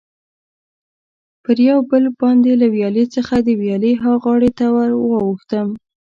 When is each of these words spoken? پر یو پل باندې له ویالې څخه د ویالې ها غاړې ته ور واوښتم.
پر 1.43 1.57
یو 1.69 1.79
پل 1.89 2.03
باندې 2.21 2.51
له 2.61 2.67
ویالې 2.75 3.05
څخه 3.15 3.35
د 3.39 3.49
ویالې 3.61 3.93
ها 4.01 4.11
غاړې 4.23 4.51
ته 4.57 4.65
ور 4.75 4.91
واوښتم. 5.11 5.67